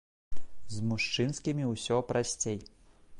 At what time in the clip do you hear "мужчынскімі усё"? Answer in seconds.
0.93-2.01